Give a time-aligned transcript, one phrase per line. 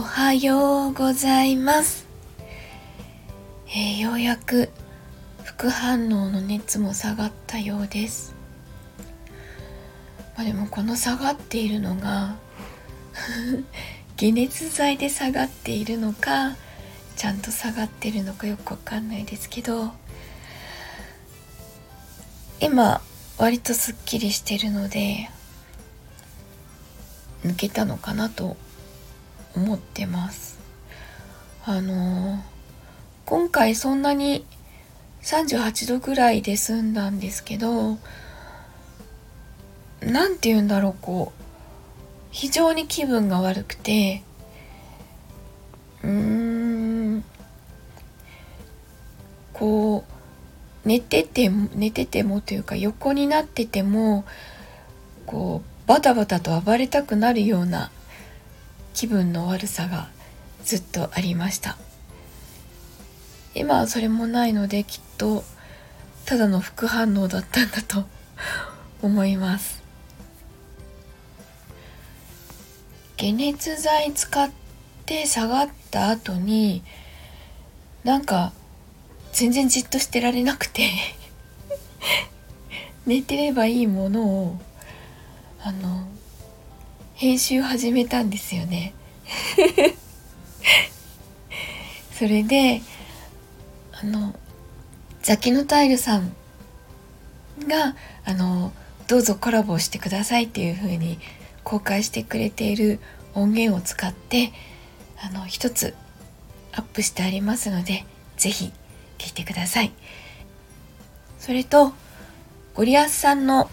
[0.00, 2.06] はようございます、
[3.68, 4.70] えーようやく
[5.44, 8.34] 副反応の熱も下がったようです、
[10.36, 12.36] まあ、でもこの下がっているのが
[14.18, 16.56] 解熱剤で下がっているのか
[17.16, 19.92] ちゃんと下がってるのかよくわかんないですけど
[22.60, 23.02] 今
[23.38, 25.30] 割とすっきりしてるので
[27.44, 28.56] 抜けたのかなと
[29.56, 30.58] 思ってます。
[31.64, 32.60] あのー
[33.30, 34.44] 今回そんなに
[35.22, 37.96] 38度ぐらいで済んだんですけど
[40.02, 41.42] なんて言うんだろうこう
[42.32, 44.24] 非常に気分が悪くて
[46.02, 47.24] うーん
[49.52, 50.04] こ
[50.84, 54.24] う寝てて寝ててもというか横になってても
[55.24, 57.92] こうバタバタと暴れたくなるような
[58.94, 60.08] 気分の悪さが
[60.64, 61.76] ずっとありました。
[63.54, 65.42] 今はそれもないのできっと
[66.24, 68.04] ただの副反応だったんだと
[69.02, 69.82] 思います。
[73.18, 74.50] 解熱剤使っ
[75.04, 76.82] て下がった後に
[78.02, 78.52] なんか
[79.32, 80.88] 全然じっとしてられなくて
[83.06, 84.60] 寝てればいいものを
[85.62, 86.08] あの
[87.20, 88.94] 編集始めたんですよね。
[92.18, 92.80] それで
[93.92, 94.34] あの
[95.22, 96.34] ザキノタイルさん
[97.68, 98.72] があの
[99.06, 101.18] どうぞコラボしてくださいっていう風に
[101.62, 103.00] 公開してくれている
[103.34, 104.54] 音源を使って
[105.20, 105.94] あの一つ
[106.72, 108.06] アップしてありますので
[108.38, 108.72] ぜひ
[109.18, 109.92] 聞いてください。
[111.38, 111.92] それと
[112.72, 113.70] ゴリアスさんの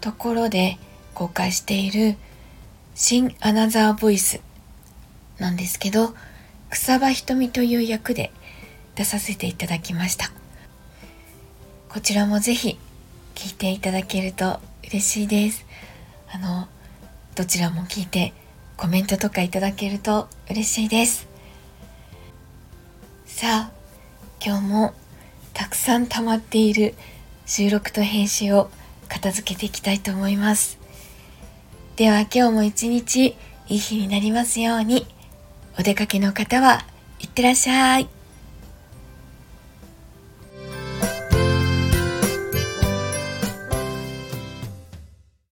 [0.00, 0.78] ところで
[1.14, 2.16] 公開している
[2.94, 4.40] 新アナザーボイス
[5.38, 6.14] なんですけど
[6.70, 8.32] 草場瞳という役で
[8.94, 10.30] 出させていただきました。
[11.88, 12.78] こちらもぜひ
[13.34, 15.64] 聞いていただけると嬉しいです。
[16.30, 16.68] あの
[17.34, 18.32] どちらも聞いて
[18.76, 21.26] コメントとかいただけると嬉しいです。
[23.26, 23.72] さあ
[24.44, 24.94] 今日も
[25.54, 26.94] たくさん溜まっている
[27.46, 28.70] 収録と編集を
[29.08, 30.81] 片付けていきたいと思います。
[32.02, 33.26] では今日も一日
[33.68, 35.06] いい日になりますように。
[35.78, 36.84] お出かけの方は
[37.20, 38.21] いってらっしゃい。